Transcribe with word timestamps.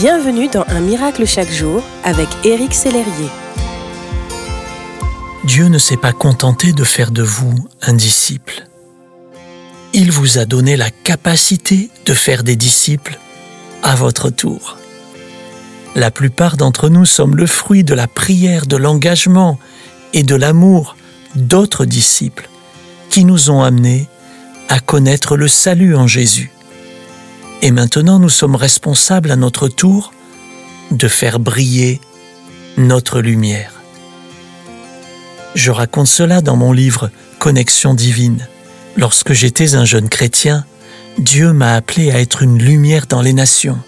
Bienvenue 0.00 0.48
dans 0.48 0.64
Un 0.68 0.80
miracle 0.80 1.26
chaque 1.26 1.50
jour 1.50 1.82
avec 2.04 2.26
Éric 2.42 2.72
Sellerier. 2.72 3.28
Dieu 5.44 5.66
ne 5.66 5.76
s'est 5.76 5.98
pas 5.98 6.14
contenté 6.14 6.72
de 6.72 6.84
faire 6.84 7.10
de 7.10 7.22
vous 7.22 7.68
un 7.82 7.92
disciple. 7.92 8.66
Il 9.92 10.10
vous 10.10 10.38
a 10.38 10.46
donné 10.46 10.78
la 10.78 10.90
capacité 10.90 11.90
de 12.06 12.14
faire 12.14 12.44
des 12.44 12.56
disciples 12.56 13.18
à 13.82 13.94
votre 13.94 14.30
tour. 14.30 14.78
La 15.94 16.10
plupart 16.10 16.56
d'entre 16.56 16.88
nous 16.88 17.04
sommes 17.04 17.36
le 17.36 17.46
fruit 17.46 17.84
de 17.84 17.92
la 17.92 18.06
prière, 18.06 18.64
de 18.64 18.78
l'engagement 18.78 19.58
et 20.14 20.22
de 20.22 20.34
l'amour 20.34 20.96
d'autres 21.34 21.84
disciples 21.84 22.48
qui 23.10 23.26
nous 23.26 23.50
ont 23.50 23.62
amenés 23.62 24.08
à 24.70 24.80
connaître 24.80 25.36
le 25.36 25.46
salut 25.46 25.94
en 25.94 26.06
Jésus. 26.06 26.50
Et 27.62 27.70
maintenant 27.70 28.18
nous 28.18 28.30
sommes 28.30 28.56
responsables 28.56 29.30
à 29.30 29.36
notre 29.36 29.68
tour 29.68 30.12
de 30.90 31.08
faire 31.08 31.38
briller 31.38 32.00
notre 32.78 33.20
lumière. 33.20 33.72
Je 35.54 35.70
raconte 35.70 36.06
cela 36.06 36.40
dans 36.40 36.56
mon 36.56 36.72
livre 36.72 37.10
Connexion 37.38 37.94
divine. 37.94 38.46
Lorsque 38.96 39.32
j'étais 39.32 39.74
un 39.74 39.84
jeune 39.84 40.08
chrétien, 40.08 40.64
Dieu 41.18 41.52
m'a 41.52 41.74
appelé 41.74 42.10
à 42.10 42.20
être 42.20 42.42
une 42.42 42.58
lumière 42.58 43.06
dans 43.06 43.20
les 43.20 43.32
nations. 43.32 43.78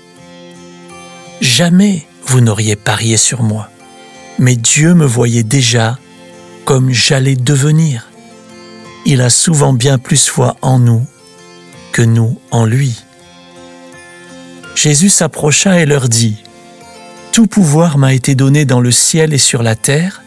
Jamais 1.41 2.07
vous 2.27 2.41
n'auriez 2.41 2.77
parié 2.77 3.17
sur 3.17 3.43
moi, 3.43 3.69
mais 4.39 4.57
Dieu 4.57 4.95
me 4.95 5.07
voyait 5.07 5.43
déjà 5.43 5.99
comme 6.65 6.93
j'allais 6.93 7.37
devenir. 7.37 8.11
Il 9.07 9.21
a 9.21 9.31
souvent 9.31 9.73
bien 9.73 9.99
plus 9.99 10.29
foi 10.29 10.57
en 10.63 10.79
nous 10.79 11.05
que 11.93 12.03
nous 12.03 12.39
en 12.51 12.65
lui. 12.65 13.03
Jésus 14.75 15.11
s'approcha 15.11 15.81
et 15.81 15.87
leur 15.87 16.09
dit, 16.09 16.37
Tout 17.33 17.47
pouvoir 17.47 17.99
m'a 17.99 18.15
été 18.15 18.35
donné 18.35 18.65
dans 18.65 18.81
le 18.81 18.91
ciel 18.91 19.33
et 19.33 19.39
sur 19.39 19.63
la 19.63 19.77
terre. 19.77 20.23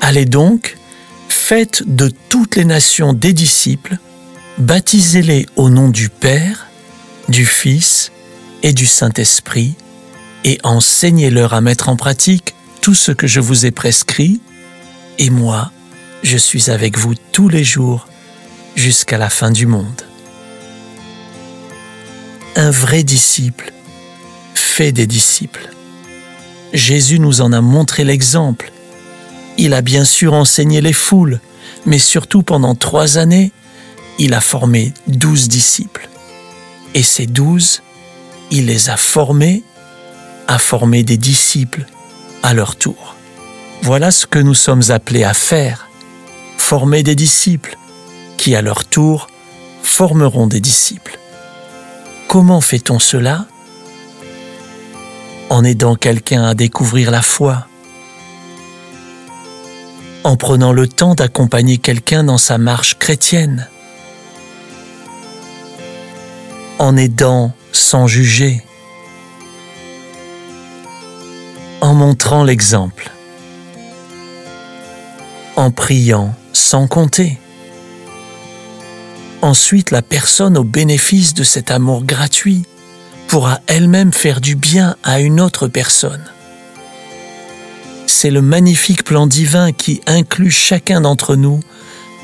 Allez 0.00 0.24
donc, 0.24 0.76
faites 1.28 1.82
de 1.86 2.10
toutes 2.28 2.56
les 2.56 2.64
nations 2.64 3.12
des 3.12 3.32
disciples, 3.32 3.98
baptisez-les 4.58 5.46
au 5.56 5.70
nom 5.70 5.88
du 5.88 6.08
Père, 6.08 6.66
du 7.28 7.44
Fils 7.44 8.12
et 8.62 8.72
du 8.72 8.86
Saint-Esprit, 8.86 9.74
et 10.44 10.58
enseignez-leur 10.62 11.52
à 11.52 11.60
mettre 11.60 11.88
en 11.88 11.96
pratique 11.96 12.54
tout 12.80 12.94
ce 12.94 13.12
que 13.12 13.26
je 13.26 13.40
vous 13.40 13.66
ai 13.66 13.70
prescrit, 13.70 14.40
et 15.18 15.30
moi, 15.30 15.72
je 16.22 16.36
suis 16.36 16.70
avec 16.70 16.96
vous 16.96 17.14
tous 17.32 17.48
les 17.48 17.64
jours 17.64 18.08
jusqu'à 18.76 19.18
la 19.18 19.30
fin 19.30 19.50
du 19.50 19.66
monde 19.66 20.07
un 22.58 22.72
vrai 22.72 23.04
disciple 23.04 23.72
fait 24.52 24.90
des 24.90 25.06
disciples. 25.06 25.70
Jésus 26.72 27.20
nous 27.20 27.40
en 27.40 27.52
a 27.52 27.60
montré 27.60 28.02
l'exemple. 28.02 28.72
Il 29.58 29.74
a 29.74 29.80
bien 29.80 30.04
sûr 30.04 30.34
enseigné 30.34 30.80
les 30.80 30.92
foules, 30.92 31.40
mais 31.86 32.00
surtout 32.00 32.42
pendant 32.42 32.74
trois 32.74 33.16
années, 33.16 33.52
il 34.18 34.34
a 34.34 34.40
formé 34.40 34.92
douze 35.06 35.46
disciples. 35.46 36.08
Et 36.94 37.04
ces 37.04 37.26
douze, 37.26 37.80
il 38.50 38.66
les 38.66 38.90
a 38.90 38.96
formés 38.96 39.62
à 40.48 40.58
former 40.58 41.04
des 41.04 41.16
disciples 41.16 41.86
à 42.42 42.54
leur 42.54 42.74
tour. 42.74 43.14
Voilà 43.82 44.10
ce 44.10 44.26
que 44.26 44.40
nous 44.40 44.54
sommes 44.54 44.90
appelés 44.90 45.22
à 45.22 45.32
faire, 45.32 45.88
former 46.56 47.04
des 47.04 47.14
disciples 47.14 47.78
qui 48.36 48.56
à 48.56 48.62
leur 48.62 48.84
tour 48.84 49.28
formeront 49.84 50.48
des 50.48 50.60
disciples. 50.60 51.18
Comment 52.28 52.60
fait-on 52.60 52.98
cela 52.98 53.46
En 55.48 55.64
aidant 55.64 55.94
quelqu'un 55.94 56.44
à 56.44 56.52
découvrir 56.52 57.10
la 57.10 57.22
foi, 57.22 57.66
en 60.24 60.36
prenant 60.36 60.74
le 60.74 60.86
temps 60.86 61.14
d'accompagner 61.14 61.78
quelqu'un 61.78 62.24
dans 62.24 62.36
sa 62.36 62.58
marche 62.58 62.98
chrétienne, 62.98 63.66
en 66.78 66.98
aidant 66.98 67.54
sans 67.72 68.06
juger, 68.06 68.62
en 71.80 71.94
montrant 71.94 72.44
l'exemple, 72.44 73.10
en 75.56 75.70
priant 75.70 76.34
sans 76.52 76.88
compter. 76.88 77.38
Ensuite, 79.40 79.92
la 79.92 80.02
personne 80.02 80.56
au 80.58 80.64
bénéfice 80.64 81.32
de 81.34 81.44
cet 81.44 81.70
amour 81.70 82.04
gratuit 82.04 82.64
pourra 83.28 83.60
elle-même 83.66 84.12
faire 84.12 84.40
du 84.40 84.56
bien 84.56 84.96
à 85.04 85.20
une 85.20 85.40
autre 85.40 85.68
personne. 85.68 86.24
C'est 88.06 88.30
le 88.30 88.42
magnifique 88.42 89.04
plan 89.04 89.26
divin 89.26 89.72
qui 89.72 90.00
inclut 90.06 90.50
chacun 90.50 91.02
d'entre 91.02 91.36
nous 91.36 91.60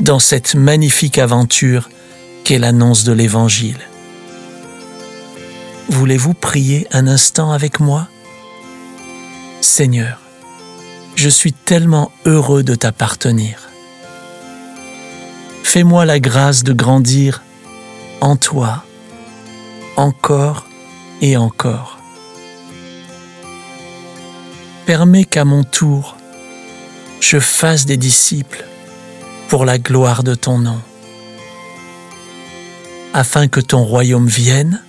dans 0.00 0.18
cette 0.18 0.54
magnifique 0.54 1.18
aventure 1.18 1.88
qu'est 2.42 2.58
l'annonce 2.58 3.04
de 3.04 3.12
l'Évangile. 3.12 3.78
Voulez-vous 5.88 6.34
prier 6.34 6.88
un 6.90 7.06
instant 7.06 7.52
avec 7.52 7.78
moi? 7.78 8.08
Seigneur, 9.60 10.20
je 11.14 11.28
suis 11.28 11.52
tellement 11.52 12.10
heureux 12.24 12.62
de 12.62 12.74
t'appartenir. 12.74 13.73
Fais-moi 15.74 16.04
la 16.04 16.20
grâce 16.20 16.62
de 16.62 16.72
grandir 16.72 17.42
en 18.20 18.36
toi, 18.36 18.84
encore 19.96 20.68
et 21.20 21.36
encore. 21.36 21.98
Permets 24.86 25.24
qu'à 25.24 25.44
mon 25.44 25.64
tour, 25.64 26.16
je 27.18 27.40
fasse 27.40 27.86
des 27.86 27.96
disciples 27.96 28.64
pour 29.48 29.64
la 29.64 29.78
gloire 29.80 30.22
de 30.22 30.36
ton 30.36 30.58
nom, 30.58 30.80
afin 33.12 33.48
que 33.48 33.58
ton 33.58 33.82
royaume 33.82 34.28
vienne, 34.28 34.80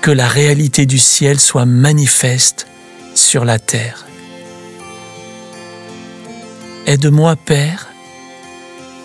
que 0.00 0.10
la 0.10 0.26
réalité 0.26 0.86
du 0.86 0.98
ciel 0.98 1.38
soit 1.38 1.66
manifeste 1.66 2.66
sur 3.14 3.44
la 3.44 3.58
terre. 3.58 4.06
Aide-moi, 6.86 7.36
Père, 7.36 7.90